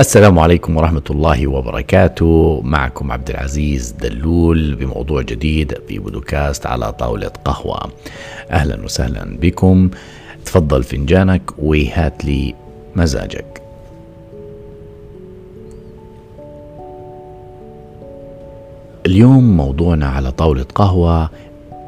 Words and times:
السلام 0.00 0.38
عليكم 0.38 0.76
ورحمة 0.76 1.02
الله 1.10 1.46
وبركاته. 1.46 2.60
معكم 2.64 3.12
عبد 3.12 3.30
العزيز 3.30 3.90
دلول 3.90 4.74
بموضوع 4.74 5.22
جديد 5.22 5.74
في 5.88 5.98
بودكاست 5.98 6.66
على 6.66 6.92
طاولة 6.92 7.32
قهوة. 7.44 7.80
أهلا 8.50 8.84
وسهلا 8.84 9.38
بكم. 9.40 9.90
تفضل 10.44 10.82
فنجانك 10.82 11.42
وهات 11.58 12.24
لي 12.24 12.54
مزاجك. 12.96 13.62
اليوم 19.06 19.56
موضوعنا 19.56 20.08
على 20.08 20.32
طاولة 20.32 20.66
قهوة 20.74 21.30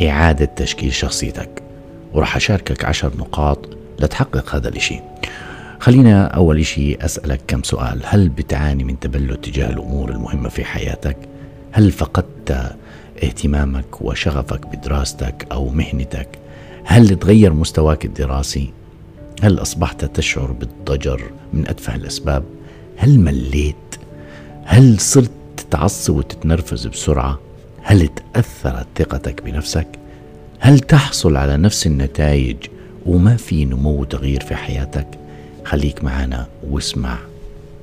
إعادة 0.02 0.44
تشكيل 0.44 0.92
شخصيتك 0.92 1.62
وراح 2.14 2.36
أشاركك 2.36 2.84
عشر 2.84 3.12
نقاط 3.18 3.68
لتحقق 3.98 4.54
هذا 4.54 4.68
الشيء 4.68 5.02
خلينا 5.80 6.26
أول 6.26 6.66
شيء 6.66 7.04
أسألك 7.04 7.40
كم 7.46 7.62
سؤال 7.62 8.00
هل 8.04 8.28
بتعاني 8.28 8.84
من 8.84 9.00
تبلد 9.00 9.36
تجاه 9.36 9.70
الأمور 9.70 10.10
المهمة 10.10 10.48
في 10.48 10.64
حياتك؟ 10.64 11.16
هل 11.72 11.92
فقدت 11.92 12.76
اهتمامك 13.22 14.02
وشغفك 14.02 14.66
بدراستك 14.66 15.46
أو 15.52 15.68
مهنتك؟ 15.68 16.28
هل 16.84 17.18
تغير 17.18 17.52
مستواك 17.52 18.04
الدراسي؟ 18.04 18.72
هل 19.42 19.62
أصبحت 19.62 20.04
تشعر 20.04 20.52
بالضجر 20.52 21.30
من 21.52 21.68
أتفه 21.68 21.94
الأسباب؟ 21.94 22.44
هل 22.96 23.18
مليت؟ 23.18 23.74
هل 24.64 25.00
صرت 25.00 25.30
تتعصب 25.56 26.16
وتتنرفز 26.16 26.86
بسرعة؟ 26.86 27.38
هل 27.82 28.08
تأثرت 28.08 28.86
ثقتك 28.98 29.42
بنفسك؟ 29.42 29.86
هل 30.58 30.78
تحصل 30.78 31.36
على 31.36 31.56
نفس 31.56 31.86
النتائج 31.86 32.56
وما 33.06 33.36
في 33.36 33.64
نمو 33.64 34.00
وتغيير 34.00 34.40
في 34.40 34.54
حياتك؟ 34.54 35.06
خليك 35.64 36.04
معنا 36.04 36.46
واسمع 36.70 37.18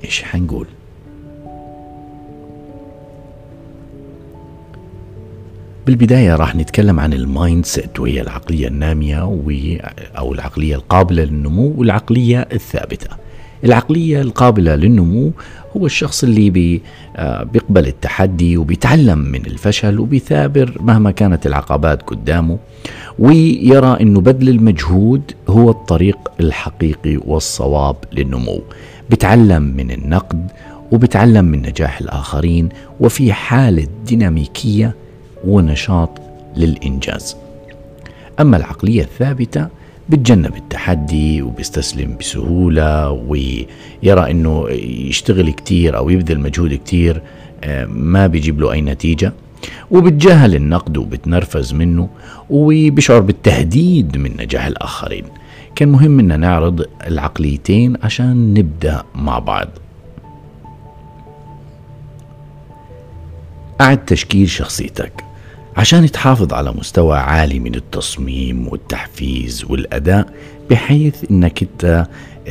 إيش 0.04 0.24
حنقول. 0.24 0.68
بالبداية 5.86 6.36
راح 6.36 6.56
نتكلم 6.56 7.00
عن 7.00 7.14
ال 7.14 7.66
mindset 7.66 8.00
وهي 8.00 8.22
العقلية 8.22 8.68
النامية 8.68 9.18
أو 10.18 10.34
العقلية 10.34 10.76
القابلة 10.76 11.24
للنمو 11.24 11.74
والعقلية 11.78 12.48
الثابتة. 12.54 13.18
العقلية 13.64 14.22
القابلة 14.22 14.76
للنمو 14.76 15.32
هو 15.78 15.86
الشخص 15.86 16.24
اللي 16.24 16.50
بي 16.50 16.82
آه، 17.16 17.44
بيقبل 17.44 17.88
التحدي 17.88 18.58
وبيتعلم 18.58 19.20
من 19.20 19.46
الفشل 19.46 20.00
وبيثابر 20.00 20.78
مهما 20.80 21.12
كانت 21.12 21.48
العقبات 21.48 22.02
قدامه 22.02 22.58
ويرى 23.20 23.98
إنه 24.02 24.22
بذل 24.22 24.50
المجهود 24.50 25.22
هو 25.50 25.70
الطريق 25.70 26.18
الحقيقي 26.40 27.18
والصواب 27.26 27.96
للنمو. 28.14 28.62
بتعلم 29.10 29.64
من 29.64 29.92
النقد 29.92 30.52
وبتعلم 30.92 31.46
من 31.46 31.62
نجاح 31.62 32.00
الآخرين 32.00 32.70
وفي 33.00 33.34
حالة 33.34 33.88
ديناميكية 34.06 34.96
ونشاط 35.48 36.10
للإنجاز. 36.58 37.36
أما 38.40 38.58
العقلية 38.58 39.02
الثابتة 39.02 39.68
بتجنب 40.10 40.56
التحدي 40.56 41.42
وبيستسلم 41.42 42.18
بسهولة 42.18 43.12
ويرى 43.12 44.32
أنه 44.32 44.70
يشتغل 44.70 45.50
كتير 45.50 45.98
أو 45.98 46.10
يبذل 46.10 46.40
مجهود 46.40 46.74
كتير 46.74 47.22
آه، 47.64 47.86
ما 47.86 48.28
بيجيب 48.28 48.62
له 48.62 48.72
أي 48.72 48.82
نتيجة. 48.82 49.34
وبتجاهل 49.92 50.56
النقد 50.56 50.98
وبتنرفز 50.98 51.74
منه 51.74 52.10
وبيشعر 52.50 53.20
بالتهديد 53.20 54.18
من 54.18 54.38
نجاح 54.38 54.66
الآخرين. 54.66 55.24
كان 55.76 55.90
مهم 55.90 56.20
أن 56.20 56.40
نعرض 56.40 56.86
العقليتين 57.08 57.98
عشان 58.04 58.54
نبدأ 58.54 59.04
مع 59.16 59.40
بعض. 59.40 59.68
أعد 63.82 64.06
تشكيل 64.06 64.50
شخصيتك. 64.50 65.24
عشان 65.78 66.12
تحافظ 66.12 66.54
على 66.54 66.72
مستوى 66.72 67.18
عالي 67.18 67.60
من 67.60 67.76
التصميم 67.76 68.68
والتحفيز 68.68 69.66
والأداء 69.70 70.34
بحيث 70.70 71.16
إنك 71.32 71.62
أنت 71.62 72.08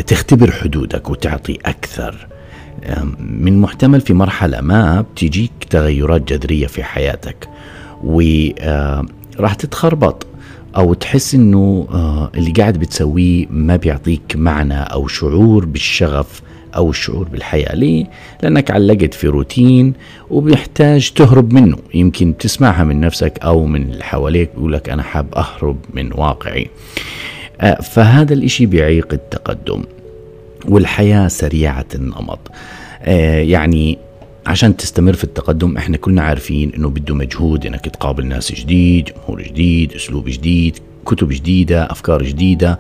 تختبر 0.06 0.50
حدودك 0.50 1.10
وتعطي 1.10 1.58
أكثر. 1.66 2.26
من 3.18 3.60
محتمل 3.60 4.00
في 4.00 4.14
مرحلة 4.14 4.60
ما 4.60 5.00
بتجيك 5.00 5.52
تغيرات 5.70 6.32
جذرية 6.32 6.66
في 6.66 6.84
حياتك. 6.84 7.48
وراح 8.04 9.54
تتخربط 9.58 10.26
أو 10.76 10.94
تحس 10.94 11.34
آه، 11.34 12.30
اللي 12.34 12.50
قاعد 12.50 12.78
بتسويه 12.78 13.46
ما 13.50 13.76
بيعطيك 13.76 14.36
معنى 14.36 14.82
أو 14.82 15.06
شعور 15.08 15.64
بالشغف 15.64 16.42
أو 16.76 16.90
الشعور 16.90 17.28
بالحياة. 17.28 17.74
ليه؟ 17.74 18.06
لأنك 18.42 18.70
علقت 18.70 19.14
في 19.14 19.26
روتين 19.26 19.92
وبيحتاج 20.30 21.10
تهرب 21.10 21.52
منه. 21.52 21.76
يمكن 21.94 22.36
تسمعها 22.38 22.84
من 22.84 23.00
نفسك 23.00 23.38
أو 23.42 23.66
من 23.66 23.82
اللي 23.82 24.04
حواليك 24.04 24.50
بيقولك 24.54 24.88
أنا 24.88 25.02
حاب 25.02 25.34
أهرب 25.34 25.76
من 25.94 26.12
واقعي. 26.12 26.66
آه، 27.60 27.80
فهذا 27.80 28.34
الإشي 28.34 28.66
بيعيق 28.66 29.12
التقدم 29.12 29.82
والحياة 30.68 31.28
سريعة 31.28 31.86
النمط. 31.94 32.38
آه، 33.02 33.40
يعني 33.40 33.98
عشان 34.46 34.76
تستمر 34.76 35.12
في 35.12 35.24
التقدم 35.24 35.76
إحنا 35.76 35.96
كلنا 35.96 36.22
عارفين 36.22 36.72
إنه 36.76 36.88
بده 36.88 37.14
مجهود 37.14 37.66
إنك 37.66 37.88
تقابل 37.88 38.26
ناس 38.26 38.52
جديد 38.52 39.04
جمهور 39.04 39.42
جديد 39.42 39.92
أسلوب 39.92 40.28
جديد 40.28 40.78
كتب 41.06 41.28
جديدة 41.28 41.84
أفكار 41.84 42.22
جديدة. 42.22 42.78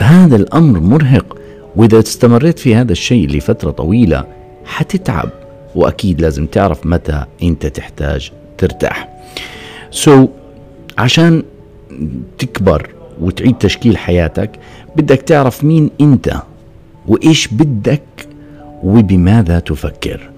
هذا 0.00 0.36
الأمر 0.36 0.80
مرهق. 0.80 1.36
وإذا 1.76 1.98
استمريت 1.98 2.58
في 2.58 2.74
هذا 2.74 2.92
الشيء 2.92 3.28
لفترة 3.28 3.70
طويلة 3.70 4.24
حتتعب 4.64 5.30
وأكيد 5.74 6.20
لازم 6.20 6.46
تعرف 6.46 6.86
متى 6.86 7.24
أنت 7.42 7.66
تحتاج 7.66 8.32
ترتاح. 8.58 9.08
سو 9.90 10.26
so, 10.26 10.28
عشان 10.98 11.42
تكبر 12.38 12.90
وتعيد 13.20 13.54
تشكيل 13.58 13.96
حياتك 13.96 14.50
بدك 14.96 15.22
تعرف 15.22 15.64
مين 15.64 15.90
أنت 16.00 16.42
وإيش 17.08 17.48
بدك 17.48 18.28
وبماذا 18.82 19.58
تفكر. 19.58 20.30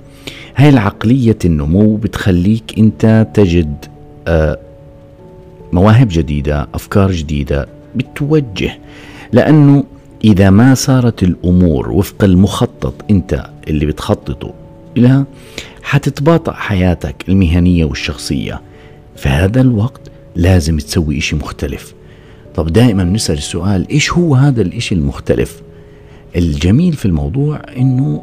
هاي 0.56 0.68
العقلية 0.68 1.38
النمو 1.44 1.96
بتخليك 1.96 2.78
أنت 2.78 3.26
تجد 3.34 3.84
آه، 4.28 4.58
مواهب 5.72 6.08
جديدة 6.10 6.68
أفكار 6.74 7.10
جديدة 7.12 7.68
بتوجه. 7.94 8.78
لأنه 9.32 9.84
إذا 10.24 10.50
ما 10.50 10.74
صارت 10.74 11.22
الأمور 11.22 11.90
وفق 11.90 12.24
المخطط 12.24 12.94
أنت 13.10 13.50
اللي 13.68 13.86
بتخططه 13.86 14.54
لها 14.96 15.26
حتتباطأ 15.82 16.52
حياتك 16.52 17.28
المهنية 17.28 17.84
والشخصية. 17.84 18.60
في 19.16 19.28
هذا 19.28 19.60
الوقت 19.60 20.00
لازم 20.36 20.76
تسوي 20.76 21.18
إشي 21.18 21.36
مختلف. 21.36 21.94
طب 22.54 22.72
دائما 22.72 23.04
نسأل 23.04 23.38
السؤال 23.38 23.88
إيش 23.88 24.12
هو 24.12 24.34
هذا 24.34 24.62
الإشي 24.62 24.94
المختلف؟ 24.94 25.62
الجميل 26.36 26.92
في 26.92 27.06
الموضوع 27.06 27.62
إنه 27.76 28.22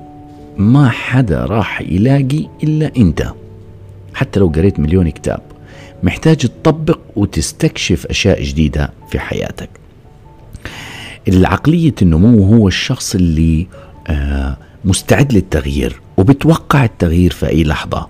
ما 0.58 0.90
حدا 0.90 1.46
راح 1.46 1.81
يلاقي 1.81 2.47
إلا 2.64 2.91
أنت. 2.97 3.34
حتى 4.14 4.40
لو 4.40 4.47
قريت 4.47 4.79
مليون 4.79 5.09
كتاب 5.09 5.41
محتاج 6.03 6.38
تطبق 6.38 7.00
وتستكشف 7.16 8.06
أشياء 8.06 8.44
جديدة 8.44 8.91
في 9.12 9.19
حياتك. 9.19 9.69
العقلية 11.27 11.93
النمو 12.02 12.43
هو 12.43 12.67
الشخص 12.67 13.16
اللي 13.16 13.67
آه، 14.07 14.57
مستعد 14.85 15.34
للتغيير 15.34 16.02
وبتوقع 16.17 16.85
التغيير 16.85 17.31
في 17.31 17.49
أي 17.49 17.63
لحظة. 17.63 18.07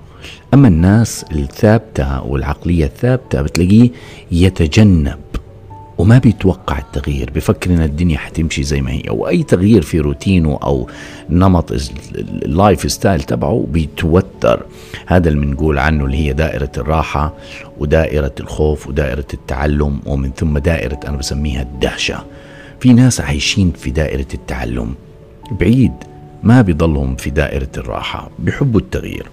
أما 0.54 0.68
الناس 0.68 1.26
الثابتة 1.32 2.24
والعقلية 2.24 2.86
الثابتة 2.86 3.42
بتلاقيه 3.42 3.90
يتجنب 4.32 5.20
وما 5.98 6.18
بيتوقع 6.18 6.78
التغيير 6.78 7.32
بفكر 7.36 7.70
إن 7.70 7.82
الدنيا 7.82 8.18
حتمشي 8.18 8.64
زي 8.64 8.82
ما 8.82 8.92
هي. 8.92 9.02
أو 9.10 9.28
أي 9.28 9.44
تغيير 9.44 9.82
في 9.82 10.00
روتينه 10.00 10.60
أو 10.64 10.90
نمط 11.30 11.74
ال 12.16 12.92
lifestyle 12.92 13.22
تبعه 13.22 13.66
بيتوتر. 13.72 14.66
هذا 15.06 15.30
اللي 15.30 15.46
بنقول 15.46 15.78
عنه 15.78 16.06
اللي 16.06 16.18
هي 16.18 16.34
دائرة 16.34 16.72
الراحة 16.78 17.34
ودائرة 17.80 18.34
الخوف 18.40 18.88
ودائرة 18.88 19.28
التعلم 19.34 20.00
ومن 20.06 20.32
ثم 20.32 20.58
دائرة 20.58 21.00
أنا 21.08 21.18
بسميها 21.18 21.62
الدهشة. 21.62 22.24
في 22.80 22.94
ناس 22.94 23.22
عايشين 23.22 23.72
في 23.72 23.92
دائرة 23.92 24.28
التعلم. 24.34 24.96
بعيد 25.52 25.92
ما 26.44 26.62
بيضلهم 26.62 27.16
في 27.16 27.30
دائرة 27.30 27.70
الراحة 27.78 28.30
بيحبوا 28.40 28.80
التغيير. 28.80 29.30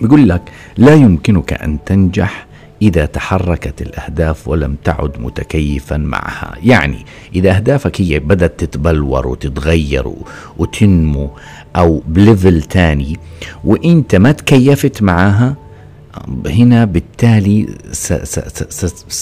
بيقول 0.00 0.28
لك 0.28 0.42
لا 0.76 0.94
يمكنك 0.94 1.52
أن 1.52 1.78
تنجح 1.86 2.46
إذا 2.82 3.06
تحركت 3.06 3.82
الأهداف 3.82 4.48
ولم 4.48 4.76
تعد 4.84 5.20
متكيفا 5.20 5.96
معها. 5.96 6.54
يعني 6.62 7.04
إذا 7.34 7.56
أهدافك 7.56 8.00
هي 8.00 8.18
بدأت 8.18 8.64
تتبلور 8.64 9.26
وتتغير 9.26 10.12
وتنمو 10.58 11.30
أو 11.76 12.02
بليفل 12.08 12.62
تاني 12.62 13.16
وإنت 13.64 14.14
ما 14.14 14.32
تكيفت 14.32 15.02
معها 15.02 15.56
هنا 16.46 16.84
بالتالي 16.84 17.66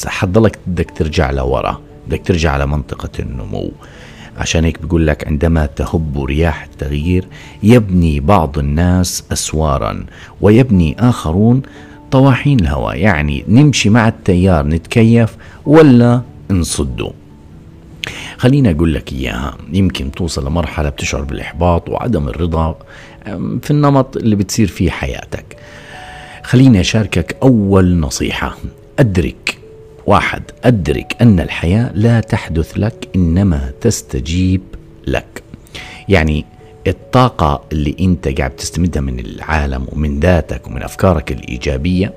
حتضلك 0.07 0.59
بدك 0.67 0.91
ترجع 0.91 1.31
لورا. 1.31 1.81
بدك 2.09 2.23
ترجع 2.25 2.57
لمنطقة 2.57 3.11
النمو. 3.19 3.73
عشان 4.39 4.65
هيك 4.65 4.83
بيقول 4.83 5.07
لك 5.07 5.27
عندما 5.27 5.67
تهب 5.67 6.25
رياح 6.25 6.63
التغيير 6.63 7.27
يبني 7.63 8.21
بعض 8.21 8.59
الناس 8.59 9.25
أسوارا 9.33 10.07
ويبني 10.41 10.97
آخرون 10.99 11.63
طواحين 12.11 12.61
الهواء. 12.61 12.97
يعني 12.99 13.45
نمشي 13.49 13.91
مع 13.91 14.09
التيار 14.09 14.67
نتكيف 14.67 15.37
ولا 15.67 16.23
نصده 16.51 17.13
خليني 18.37 18.71
أقول 18.71 18.95
لك 18.95 19.13
إياها. 19.13 19.57
يمكن 19.73 20.13
توصل 20.13 20.47
لمرحلة 20.47 20.89
بتشعر 20.89 21.23
بالإحباط 21.23 21.89
وعدم 21.89 22.29
الرضا 22.29 22.79
في 23.63 23.71
النمط 23.71 24.17
اللي 24.17 24.37
بتصير 24.37 24.67
فيه 24.67 24.91
حياتك. 24.91 25.57
خليني 26.43 26.81
أشاركك 26.81 27.37
أول 27.43 27.97
نصيحة. 27.97 28.57
أدرك 28.99 29.44
واحد 30.07 30.43
أدرك 30.65 31.17
أن 31.21 31.41
الحياة 31.41 31.93
لا 31.95 32.21
تحدث 32.21 32.73
لك 32.79 33.09
إنما 33.17 33.71
تستجيب 33.81 34.61
لك. 35.07 35.43
يعني 36.09 36.45
الطاقة 36.87 37.65
اللي 37.73 37.97
أنت 38.01 38.29
قاعد 38.29 38.51
تستمدها 38.51 39.03
من 39.03 39.19
العالم 39.19 39.87
ومن 39.93 40.21
ذاتك 40.21 40.67
ومن 40.67 40.83
أفكارك 40.83 41.33
الإيجابية 41.33 42.13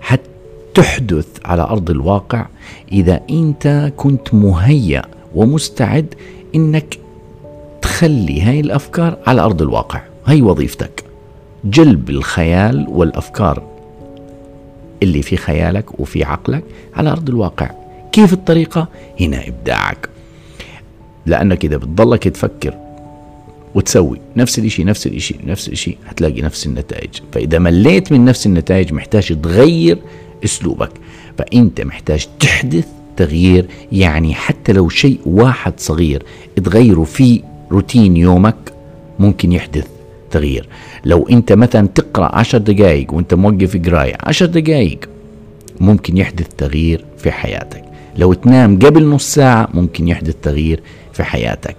حتحدث 0.00 1.26
على 1.44 1.62
أرض 1.62 1.90
الواقع 1.90 2.46
إذا 2.92 3.20
أنت 3.30 3.92
كنت 3.96 4.34
مهيأ 4.34 5.02
ومستعد 5.34 6.14
إنك 6.54 6.98
تخلي 7.82 8.42
هاي 8.42 8.60
الأفكار 8.60 9.18
على 9.26 9.40
أرض 9.40 9.62
الواقع. 9.62 10.00
هاي 10.26 10.42
وظيفتك. 10.42 11.04
جلب 11.64 12.10
الخيال 12.10 12.86
والأفكار 12.88 13.62
اللي 15.02 15.22
في 15.22 15.36
خيالك 15.36 16.00
وفي 16.00 16.24
عقلك 16.24 16.64
على 16.94 17.10
أرض 17.10 17.28
الواقع. 17.28 17.70
كيف 18.12 18.32
الطريقة؟ 18.32 18.88
هنا 19.20 19.48
إبداعك. 19.48 20.08
لأنك 21.26 21.64
إذا 21.64 21.76
بتضلك 21.76 22.28
تفكر 22.28 22.74
وتسوي 23.74 24.20
نفس 24.36 24.58
الشيء 24.58 24.84
نفس 24.86 25.06
الشيء 25.06 25.38
نفس 25.46 25.68
الشيء 25.68 25.98
هتلاقي 26.06 26.42
نفس 26.42 26.66
النتائج. 26.66 27.10
فإذا 27.32 27.58
مليت 27.58 28.12
من 28.12 28.24
نفس 28.24 28.46
النتائج 28.46 28.92
محتاج 28.92 29.40
تغير 29.42 29.98
أسلوبك. 30.44 30.90
فأنت 31.38 31.80
محتاج 31.80 32.26
تحدث 32.40 32.86
تغيير 33.16 33.66
يعني 33.92 34.34
حتى 34.34 34.72
لو 34.72 34.88
شيء 34.88 35.20
واحد 35.26 35.72
صغير 35.80 36.22
تغيره 36.64 37.04
في 37.04 37.42
روتين 37.72 38.16
يومك 38.16 38.72
ممكن 39.18 39.52
يحدث 39.52 39.86
تغيير 40.30 40.68
لو 41.04 41.28
انت 41.30 41.52
مثلا 41.52 41.88
تقرأ 41.94 42.34
عشر 42.34 42.58
دقائق 42.58 43.14
وانت 43.14 43.34
موقف 43.34 43.76
قراية 43.86 44.16
عشر 44.20 44.46
دقائق 44.46 44.98
ممكن 45.80 46.16
يحدث 46.16 46.46
تغيير 46.58 47.04
في 47.18 47.30
حياتك. 47.30 47.82
لو 48.16 48.32
تنام 48.32 48.78
قبل 48.78 49.06
نص 49.06 49.34
ساعة 49.34 49.68
ممكن 49.74 50.08
يحدث 50.08 50.34
تغيير 50.42 50.82
في 51.12 51.24
حياتك. 51.24 51.76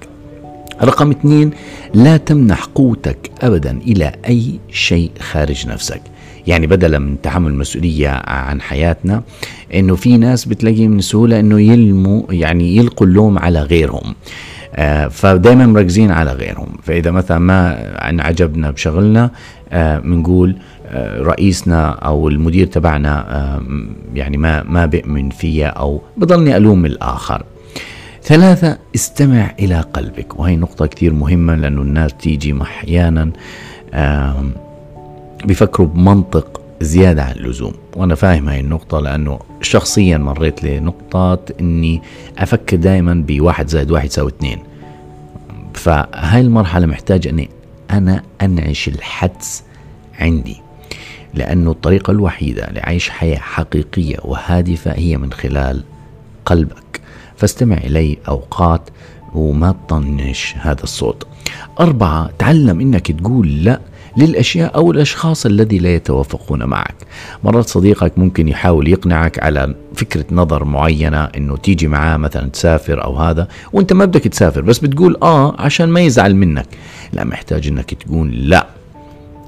رقم 0.84 1.12
اثنين 1.12 1.52
لا 1.94 2.18
تمنح 2.18 2.66
قوتك 2.66 3.32
أبدا 3.42 3.78
إلى 3.88 4.12
أي 4.28 4.60
شيء 4.72 5.12
خارج 5.20 5.68
نفسك. 5.68 6.02
يعني 6.48 6.68
بدلا 6.68 7.00
من 7.00 7.22
تحمل 7.22 7.56
مسؤولية 7.56 8.10
عن 8.10 8.62
حياتنا 8.62 9.24
إنه 9.74 9.96
في 9.96 10.18
ناس 10.18 10.46
بتلاقي 10.46 10.88
من 10.88 11.02
سهولة 11.02 11.40
إنه 11.40 11.62
يلموا 11.62 12.22
يعني 12.30 12.76
يلقوا 12.78 13.08
اللوم 13.08 13.40
على 13.40 13.62
غيرهم. 13.62 14.16
فدائما 15.10 15.66
مركزين 15.66 16.12
على 16.12 16.32
غيرهم. 16.32 16.68
فإذا 16.84 17.12
مثلا 17.12 17.40
ما 17.40 17.92
عجبنا 18.02 18.72
بشغلنا 18.72 19.32
بنقول 19.74 20.50
آه 20.50 20.82
آه 20.96 21.22
رئيسنا 21.22 21.90
أو 21.90 22.30
المدير 22.30 22.68
تبعنا 22.68 23.36
آه 23.38 23.62
يعني 24.14 24.38
ما 24.38 24.64
ما 24.64 24.86
بيؤمن 24.86 25.30
فيا 25.30 25.68
أو 25.68 26.02
بضلني 26.18 26.58
ألوم 26.58 26.86
الآخر. 26.86 27.44
ثلاثة 28.24 28.78
استمع 28.96 29.52
إلى 29.60 29.80
قلبك. 29.80 30.40
وهي 30.40 30.56
نقطة 30.56 30.86
كثير 30.86 31.14
مهمة 31.14 31.56
لأنه 31.56 31.82
الناس 31.82 32.14
تيجي 32.14 32.62
أحيانا 32.62 33.32
بيفكروا 35.46 35.88
بمنطق 35.88 36.61
زيادة 36.84 37.24
عن 37.24 37.32
اللزوم. 37.32 37.74
وأنا 37.96 38.16
فاهم 38.16 38.50
هاي 38.50 38.60
النقطة 38.60 39.00
لأنه 39.00 39.40
شخصيا 39.62 40.18
مريت 40.18 40.64
لنقطة 40.64 41.54
أني 41.60 42.02
أفكر 42.38 42.78
دائما 42.78 43.24
بواحد 43.28 43.68
زائد 43.68 43.92
واحد 43.92 44.06
يساوي 44.06 44.30
اثنين. 44.30 44.60
فهاي 45.74 46.42
المرحلة 46.42 46.86
محتاج 46.86 47.28
أني 47.28 47.50
أنا 47.92 48.24
أنعش 48.42 48.88
الحدس 48.88 49.64
عندي. 50.20 50.58
لأنه 51.34 51.72
الطريقة 51.72 52.12
الوحيدة 52.12 52.70
لعيش 52.72 53.10
حياة 53.10 53.38
حقيقية 53.38 54.18
وهادفة 54.24 54.92
هي 54.92 55.18
من 55.18 55.34
خلال 55.34 55.84
قلبك. 56.46 57.02
فاستمع 57.38 57.78
إلي 57.78 58.18
أوقات 58.28 58.90
وما 59.34 59.72
تطنش 59.72 60.56
هذا 60.58 60.84
الصوت. 60.84 61.28
أربعة 61.80 62.30
تعلم 62.40 62.82
أنك 62.82 63.12
تقول 63.12 63.64
لا 63.64 63.80
للأشياء 64.18 64.76
أو 64.76 64.92
الأشخاص 64.92 65.46
الذي 65.46 65.80
لا 65.80 65.96
يتوافقون 65.96 66.64
معك. 66.64 66.96
مرات 67.44 67.70
صديقك 67.70 68.18
ممكن 68.18 68.48
يحاول 68.48 68.88
يقنعك 68.88 69.44
على 69.44 69.76
فكرة 69.96 70.26
نظر 70.32 70.64
معينة 70.64 71.24
أنه 71.24 71.58
تيجي 71.58 71.88
معاه 71.88 72.18
مثلا 72.18 72.50
تسافر 72.50 73.04
أو 73.04 73.16
هذا 73.16 73.48
وأنت 73.74 73.94
ما 73.94 74.06
بدك 74.06 74.22
تسافر 74.22 74.62
بس 74.62 74.80
بتقول 74.80 75.18
آه 75.24 75.62
عشان 75.62 75.90
ما 75.90 76.02
يزعل 76.02 76.36
منك. 76.36 76.68
لا 77.14 77.24
محتاج 77.24 77.68
أنك 77.68 77.94
تقول 77.94 78.50
لا 78.50 78.68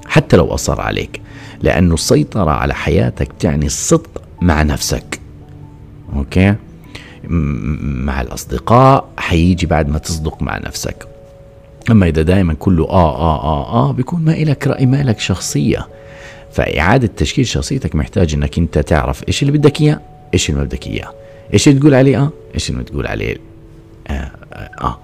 حتى 0.06 0.38
لو 0.38 0.54
أصر 0.54 0.82
عليك 0.82 1.22
لأنه 1.62 1.94
السيطرة 1.94 2.52
على 2.52 2.74
حياتك 2.74 3.30
تعني 3.40 3.66
الصدق 3.66 4.22
مع 4.42 4.64
نفسك. 4.64 5.20
أوكي؟ 6.16 6.56
مع 8.04 8.22
الأصدقاء 8.22 9.06
حيجي 9.18 9.66
بعد 9.66 9.90
ما 9.90 9.98
تصدق 9.98 10.42
مع 10.42 10.58
نفسك. 10.58 11.08
أما 11.92 12.08
إذا 12.08 12.22
دائما 12.22 12.54
كله 12.54 12.90
آه 12.90 13.16
آه 13.18 13.44
آه 13.44 13.90
آه 13.90 13.92
بيكون 13.92 14.22
ما 14.22 14.34
إلك 14.34 14.68
رأي 14.68 14.86
ما 14.86 15.02
إلك 15.02 15.20
شخصية. 15.20 15.88
فإعادة 16.52 17.10
تشكيل 17.18 17.48
شخصيتك 17.48 17.96
محتاج 17.96 18.34
إنك 18.34 18.58
أنت 18.58 18.80
تعرف 18.80 19.28
إيش 19.28 19.42
اللي 19.42 19.58
بدك 19.58 19.82
إياه 19.82 20.02
إيش 20.34 20.50
اللي 20.50 20.60
ما 20.62 20.66
بدك 20.66 20.88
إياه. 20.88 21.14
إيش 21.54 21.68
اللي 21.68 21.80
تقول 21.80 21.94
عليه 21.94 22.18
آه 22.18 22.32
إيش 22.56 22.70
اللي 22.70 22.78
ما 22.82 22.86
تقول 22.86 23.08
عليه 23.08 23.38
آه, 24.08 24.32
آه, 24.54 24.70
آه. 24.82 25.00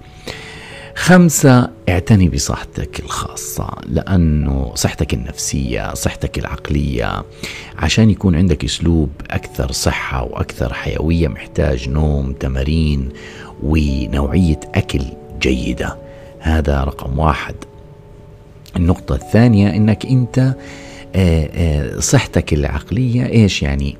خمسة 0.94 1.70
اعتني 1.88 2.28
بصحتك 2.28 3.00
الخاصة 3.00 3.70
لأنه 3.88 4.72
صحتك 4.74 5.14
النفسية 5.14 5.94
صحتك 5.94 6.38
العقلية 6.38 7.24
عشان 7.78 8.10
يكون 8.10 8.36
عندك 8.36 8.64
أسلوب 8.64 9.10
أكثر 9.30 9.72
صحة 9.72 10.22
وأكثر 10.22 10.72
حيوية 10.74 11.28
محتاج 11.28 11.88
نوم 11.88 12.32
تمارين 12.32 13.08
ونوعية 13.62 14.60
أكل 14.74 15.02
جيدة. 15.40 16.09
هذا 16.40 16.84
رقم 16.84 17.18
واحد. 17.18 17.54
النقطة 18.76 19.14
الثانية 19.14 19.76
إنك 19.76 20.06
أنت 20.06 20.54
آه، 21.14 21.50
آه، 21.54 22.00
صحتك 22.00 22.52
العقلية 22.52 23.26
إيش 23.26 23.62
يعني؟ 23.62 23.96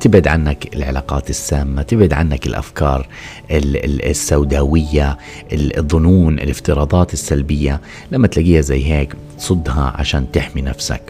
تبعد 0.00 0.28
عنك 0.28 0.76
العلاقات 0.76 1.30
السامة 1.30 1.82
تبعد 1.82 2.12
عنك 2.12 2.46
الأفكار 2.46 3.08
السوداوية 3.50 5.18
الظنون 5.52 6.38
الافتراضات 6.38 7.12
السلبية. 7.12 7.80
لما 8.12 8.26
تلاقيها 8.26 8.60
زي 8.60 8.92
هيك 8.92 9.14
تصدها 9.38 9.94
عشان 9.96 10.32
تحمي 10.32 10.62
نفسك. 10.62 11.02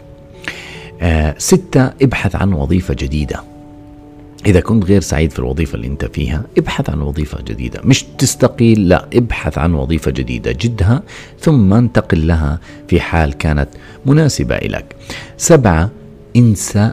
آه، 1.01 1.35
ستة 1.37 1.91
ابحث 2.01 2.35
عن 2.35 2.53
وظيفة 2.53 2.93
جديدة. 2.93 3.56
إذا 4.47 4.59
كنت 4.59 4.85
غير 4.85 5.01
سعيد 5.01 5.31
في 5.31 5.39
الوظيفة 5.39 5.75
اللي 5.75 5.87
أنت 5.87 6.05
فيها 6.05 6.43
ابحث 6.57 6.89
عن 6.89 7.01
وظيفة 7.01 7.41
جديدة. 7.41 7.81
مش 7.83 8.05
تستقيل 8.17 8.89
لا 8.89 9.05
ابحث 9.13 9.57
عن 9.57 9.73
وظيفة 9.73 10.11
جديدة. 10.11 10.51
جدها 10.51 11.03
ثم 11.39 11.73
انتقل 11.73 12.27
لها 12.27 12.59
في 12.87 13.01
حال 13.01 13.33
كانت 13.33 13.69
مناسبة 14.05 14.55
إليك. 14.55 14.85
سبعة 15.37 15.89
انسى 16.35 16.91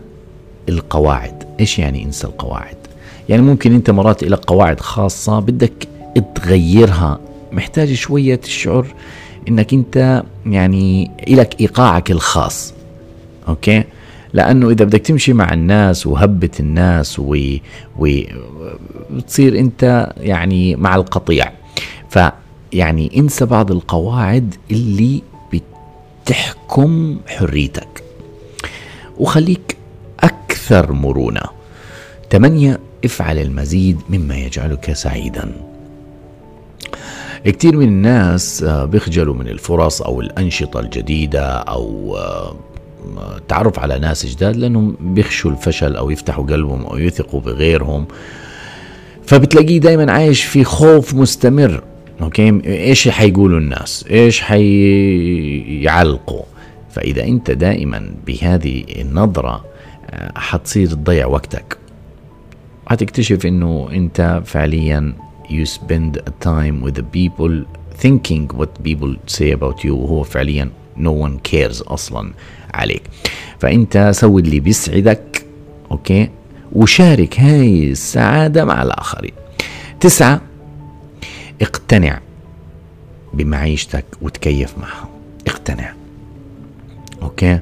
القواعد. 0.68 1.44
إيش 1.60 1.78
يعني 1.78 2.04
انسى 2.04 2.26
القواعد؟ 2.26 2.76
يعني 3.28 3.42
ممكن 3.42 3.74
أنت 3.74 3.90
مرات 3.90 4.22
إلى 4.22 4.36
قواعد 4.36 4.80
خاصة 4.80 5.38
بدك 5.40 5.88
تغيرها. 6.34 7.20
محتاج 7.52 7.92
شوية 7.92 8.34
تشعر 8.34 8.86
إنك 9.48 9.72
أنت 9.74 10.22
يعني 10.46 11.10
إلك 11.28 11.60
إيقاعك 11.60 12.10
الخاص. 12.10 12.74
أوكي؟ 13.48 13.84
لأنه 14.34 14.70
إذا 14.70 14.84
بدك 14.84 15.00
تمشي 15.00 15.32
مع 15.32 15.52
الناس 15.52 16.06
وهبه 16.06 16.50
الناس 16.60 17.18
و... 17.18 17.36
و... 17.98 18.20
بتصير 19.10 19.58
أنت 19.58 20.12
يعني 20.16 20.76
مع 20.76 20.94
القطيع. 20.96 21.52
فيعني 22.08 23.10
انسى 23.16 23.46
بعض 23.46 23.72
القواعد 23.72 24.54
اللي 24.70 25.22
بتحكم 25.52 27.18
حريتك. 27.26 28.02
وخليك 29.18 29.76
أكثر 30.20 30.92
مرونة. 30.92 31.42
ثمانية 32.30 32.80
افعل 33.04 33.38
المزيد 33.38 33.98
مما 34.08 34.36
يجعلك 34.36 34.92
سعيدا. 34.92 35.52
كثير 37.44 37.76
من 37.76 37.88
الناس 37.88 38.62
آه، 38.62 38.84
بيخجلوا 38.84 39.34
من 39.34 39.48
الفرص 39.48 40.02
أو 40.02 40.20
الأنشطة 40.20 40.80
الجديدة 40.80 41.46
أو 41.46 42.16
آه، 42.16 42.56
التعرف 43.36 43.78
على 43.78 43.98
ناس 43.98 44.26
جداد 44.26 44.56
لأنهم 44.56 44.96
بيخشوا 45.00 45.50
الفشل 45.50 45.96
أو 45.96 46.10
يفتحوا 46.10 46.44
قلبهم 46.44 46.86
أو 46.86 46.98
يثقوا 46.98 47.40
بغيرهم. 47.40 48.06
فبتلاقيه 49.26 49.78
دائما 49.78 50.12
عايش 50.12 50.44
في 50.44 50.64
خوف 50.64 51.14
مستمر. 51.14 51.82
أوكي؟ 52.22 52.60
إيش 52.66 53.08
حيقولوا 53.08 53.58
الناس؟ 53.58 54.04
إيش 54.10 54.40
حيعلقوا؟ 54.40 56.42
فإذا 56.90 57.24
أنت 57.24 57.50
دائما 57.50 58.14
بهذه 58.26 58.84
النظرة 59.00 59.64
آه، 60.10 60.32
حتصير 60.38 60.86
تضيع 60.86 61.26
وقتك. 61.26 61.78
حتكتشف 62.86 63.46
إنه 63.46 63.88
أنت 63.92 64.42
فعليا 64.44 65.12
you 65.48 65.66
spend 65.66 66.18
time 66.40 66.80
with 66.82 66.94
the 66.94 67.02
people 67.02 67.64
thinking 68.02 68.48
what 68.58 68.82
people 68.82 69.14
say 69.26 69.50
about 69.52 69.84
you 69.84 69.90
وهو 69.90 70.22
فعليا 70.22 70.70
no 70.96 71.26
one 71.26 71.50
cares 71.52 71.88
أصلا 71.88 72.32
عليك. 72.74 73.02
فأنت 73.58 74.10
سوي 74.14 74.42
اللي 74.42 74.60
بيسعدك 74.60 75.44
okay؟ 75.90 76.30
وشارك 76.72 77.40
هاي 77.40 77.90
السعادة 77.90 78.64
مع 78.64 78.82
الآخرين. 78.82 79.32
تسعة 80.00 80.40
اقتنع 81.62 82.20
بمعيشتك 83.34 84.04
وتكيف 84.22 84.78
معها. 84.78 85.08
اقتنع 85.46 85.92
okay؟ 87.22 87.58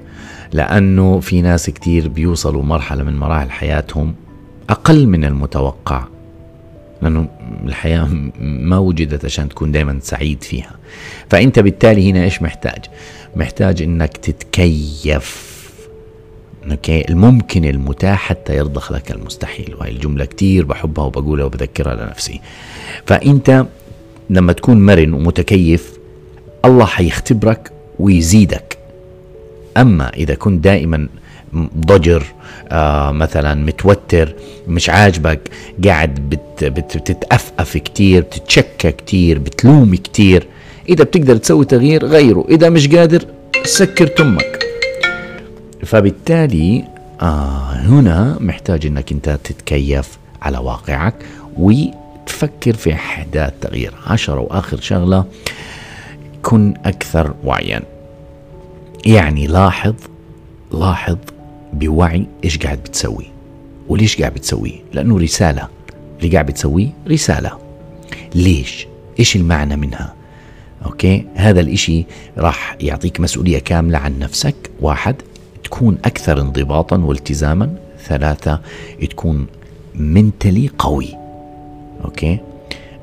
لأنه 0.52 1.20
في 1.20 1.42
ناس 1.42 1.70
كتير 1.70 2.08
بيوصلوا 2.08 2.62
مرحلة 2.62 3.02
من 3.04 3.16
مراحل 3.16 3.50
حياتهم 3.50 4.14
أقل 4.70 5.06
من 5.06 5.24
المتوقع. 5.24 6.04
لأنه 7.02 7.28
الحياة 7.64 8.08
ما 8.40 8.78
وجدت 8.78 9.24
عشان 9.24 9.48
تكون 9.48 9.72
دائما 9.72 9.98
سعيد 10.02 10.42
فيها. 10.42 10.76
فأنت 11.30 11.58
بالتالي 11.58 12.10
هنا 12.10 12.24
إيش 12.24 12.42
محتاج؟ 12.42 12.84
محتاج 13.36 13.82
إنك 13.82 14.16
تتكيف. 14.16 15.52
أوكي؟ 16.70 17.08
الممكن 17.08 17.64
المتاح 17.64 18.18
حتى 18.18 18.56
يرضخ 18.56 18.92
لك 18.92 19.10
المستحيل. 19.10 19.74
وهي 19.80 19.90
الجملة 19.90 20.24
كتير 20.24 20.64
بحبها 20.64 21.04
وبقولها 21.04 21.44
وبذكرها 21.44 21.94
لنفسي. 21.94 22.40
فأنت 23.06 23.66
لما 24.30 24.52
تكون 24.52 24.86
مرن 24.86 25.12
ومتكيف 25.12 25.98
الله 26.64 26.86
حيختبرك 26.86 27.72
ويزيدك. 27.98 28.78
أما 29.76 30.08
إذا 30.08 30.34
كنت 30.34 30.64
دائما 30.64 31.08
ضجر 31.56 32.24
آه 32.68 33.10
مثلا 33.10 33.54
متوتر 33.54 34.34
مش 34.68 34.90
عاجبك 34.90 35.50
قاعد 35.84 36.14
بت 36.14 36.64
بت 36.64 36.96
بتتأفأف 36.96 37.76
كتير 37.76 38.22
بتتشكى 38.22 38.92
كتير 38.92 39.38
بتلوم 39.38 39.94
كتير. 39.94 40.46
إذا 40.88 41.04
بتقدر 41.04 41.36
تسوي 41.36 41.64
تغيير 41.64 42.04
غيره 42.06 42.46
إذا 42.48 42.68
مش 42.68 42.88
قادر 42.88 43.24
سكر 43.64 44.06
تمك. 44.06 44.66
فبالتالي 45.86 46.84
آه 47.22 47.72
هنا 47.72 48.36
محتاج 48.40 48.86
إنك 48.86 49.12
أنت 49.12 49.38
تتكيف 49.44 50.18
على 50.42 50.58
واقعك 50.58 51.14
وتفكر 51.56 52.72
في 52.72 52.92
أحداث 52.92 53.52
تغيير. 53.60 53.94
عشرة 54.06 54.40
وآخر 54.40 54.80
شغلة 54.80 55.24
كن 56.42 56.74
أكثر 56.84 57.34
وعيا. 57.44 57.82
يعني 59.06 59.46
لاحظ 59.46 59.94
لاحظ 60.72 61.16
بوعي 61.72 62.26
إيش 62.44 62.58
قاعد 62.58 62.78
بتسوي. 62.78 63.24
وليش 63.88 64.20
قاعد 64.20 64.34
بتسويه 64.34 64.74
لأنه 64.92 65.18
رسالة. 65.18 65.68
اللي 66.18 66.32
قاعد 66.32 66.46
بتسويه 66.46 66.88
رسالة. 67.08 67.58
ليش؟ 68.34 68.86
إيش 69.18 69.36
المعنى 69.36 69.76
منها؟ 69.76 70.14
okay؟ 70.86 71.24
هذا 71.34 71.60
الإشي 71.60 72.04
راح 72.38 72.76
يعطيك 72.80 73.20
مسؤولية 73.20 73.58
كاملة 73.58 73.98
عن 73.98 74.18
نفسك. 74.18 74.54
واحد 74.80 75.16
تكون 75.64 75.98
أكثر 76.04 76.40
انضباطا 76.40 76.96
والتزاما. 76.96 77.74
ثلاثة 78.04 78.60
تكون 79.10 79.46
mentally 79.94 80.70
قوي. 80.78 81.08
okay؟ 82.04 82.38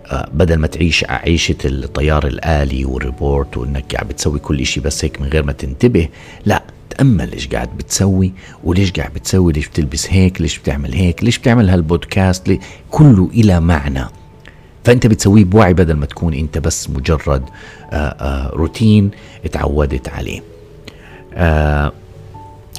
آه 0.06 0.30
بدل 0.34 0.56
ما 0.56 0.68
تعيش 0.68 1.06
عيشة 1.10 1.56
الطيار 1.66 2.28
الآلي 2.28 2.86
والروبوت 2.86 3.58
وإنك 3.58 3.96
قاعد 3.96 4.08
بتسوي 4.08 4.40
كل 4.40 4.60
إشي 4.60 4.80
بس 4.80 5.06
هيك 5.06 5.22
من 5.22 5.28
غير 5.28 5.44
ما 5.44 5.52
تنتبه 5.52 6.10
لا. 6.46 6.64
تأمل 7.00 7.34
إيش 7.34 7.48
قاعد 7.48 7.78
بتسوي 7.78 8.34
وليش 8.64 8.92
قاعد 8.92 9.14
بتسوي؟ 9.14 9.54
ليش 9.54 9.68
بتلبس 9.68 10.08
هيك؟ 10.10 10.42
ليش 10.42 10.60
بتعمل 10.60 10.94
هيك؟ 10.94 11.24
ليش 11.24 11.38
بتعمل 11.40 11.70
هالبودكاست؟ 11.70 12.48
ليه 12.48 12.60
كله 12.92 13.30
إلى 13.34 13.60
معنى. 13.60 14.06
فأنت 14.84 15.08
بتسويه 15.08 15.44
بوعي 15.44 15.74
بدل 15.74 15.94
ما 15.94 16.06
تكون 16.06 16.34
أنت 16.34 16.58
بس 16.58 16.90
مجرد 16.90 17.44
آآ 17.44 17.96
آه، 17.96 17.98
آآ 17.98 18.48
آه، 18.48 18.56
روتين 18.56 19.12
اتعودت 19.46 20.10
عليه. 20.10 20.42
آه 21.34 21.92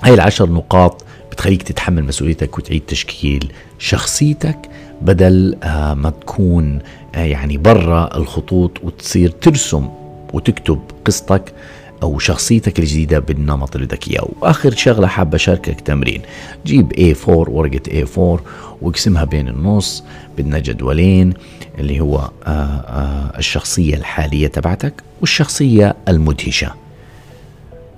هاي 0.02 0.14
العشر 0.14 0.50
نقاط 0.50 1.04
بتخليك 1.32 1.62
تتحمل 1.62 2.04
مسؤوليتك 2.04 2.58
وتعيد 2.58 2.82
تشكيل 2.86 3.52
شخصيتك 3.78 4.58
بدل 5.02 5.56
ما 5.96 6.12
تكون 6.20 6.78
يعني 7.14 7.56
برا 7.56 8.16
الخطوط 8.16 8.84
وتصير 8.84 9.30
ترسم 9.30 9.88
وتكتب 10.32 10.80
قصتك. 11.04 11.52
أو 12.02 12.18
شخصيتك 12.18 12.78
الجديدة 12.78 13.18
بالنمط 13.18 13.74
اللي 13.74 13.86
بدك 13.86 14.08
إياه. 14.08 14.28
وآخر 14.40 14.70
شغلة 14.70 15.06
حابة 15.06 15.36
أشاركك 15.36 15.80
تمرين. 15.80 16.22
جيب 16.66 16.92
A4 16.92 17.28
ورقة 17.28 18.04
A4 18.04 18.40
واقسمها 18.82 19.24
بين 19.24 19.48
النص. 19.48 20.04
بدنا 20.38 20.58
جدولين 20.58 21.34
اللي 21.78 22.00
هو 22.00 22.16
آآ 22.18 22.30
آه، 22.46 22.52
آآ 22.52 23.38
الشخصية 23.38 23.94
الحالية 23.94 24.46
تبعتك 24.46 25.02
والشخصية 25.20 25.96
المدهشة. 26.08 26.74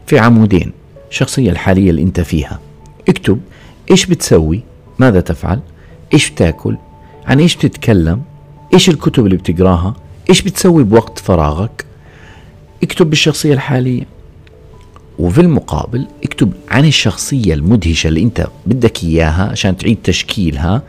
في 0.06 0.18
عمودين 0.18 0.72
الشخصية 1.10 1.50
الحالية 1.50 1.90
اللي 1.90 2.02
أنت 2.02 2.20
فيها. 2.20 2.60
اكتب 3.08 3.40
إيش 3.90 4.06
بتسوي 4.06 4.62
ماذا 4.98 5.20
تفعل 5.20 5.60
إيش 6.14 6.30
بتاكل 6.30 6.76
عن 7.26 7.40
إيش 7.40 7.56
بتتكلم 7.56 8.22
إيش 8.74 8.88
الكتب 8.88 9.26
اللي 9.26 9.36
بتقراها 9.36 9.94
إيش 10.30 10.42
بتسوي 10.42 10.84
بوقت 10.84 11.18
فراغك. 11.18 11.84
اكتب 12.82 13.10
بالشخصية 13.10 13.54
الحالية. 13.54 14.06
وفي 15.18 15.40
المقابل 15.40 16.06
اكتب 16.24 16.52
عن 16.68 16.84
الشخصية 16.84 17.54
المدهشة 17.54 18.08
اللي 18.08 18.22
انت 18.22 18.46
بدك 18.66 19.04
اياها 19.04 19.50
عشان 19.50 19.76
تعيد 19.76 19.98
تشكيلها 20.04 20.82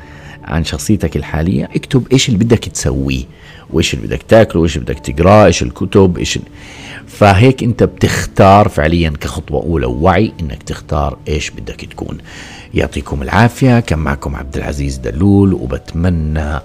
عن 0.43 0.63
شخصيتك 0.63 1.15
الحالية. 1.15 1.69
اكتب 1.75 2.07
إيش 2.11 2.29
اللي 2.29 2.39
بدك 2.45 2.59
تسويه 2.59 3.23
وإيش 3.69 3.93
اللي 3.93 4.07
بدك 4.07 4.21
تاكله 4.27 4.61
وإيش 4.61 4.77
اللي 4.77 4.85
بدك 4.85 4.99
تقرأه 4.99 5.45
إيش 5.45 5.63
الكتب 5.63 6.17
إيش 6.17 6.39
فهيك 7.07 7.63
انت 7.63 7.83
بتختار 7.83 8.69
فعليا 8.69 9.09
كخطوة 9.09 9.61
أولى 9.63 9.85
وعي 9.85 10.33
إنك 10.41 10.63
تختار 10.63 11.17
إيش 11.27 11.49
بدك 11.49 11.85
تكون. 11.85 12.17
يعطيكم 12.73 13.21
العافية 13.21 13.79
كان 13.79 13.99
معكم 13.99 14.35
عبد 14.35 14.57
العزيز 14.57 14.97
دلول 14.97 15.53
وبتمنى 15.53 16.59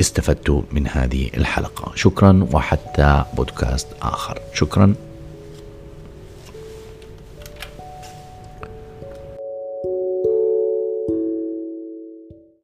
استفدتوا 0.00 0.62
من 0.72 0.86
هذه 0.86 1.30
الحلقة. 1.36 1.92
شكرا 1.94 2.48
وحتى 2.52 3.24
بودكاست 3.36 3.86
آخر. 4.02 4.38
شكرا. 4.52 4.94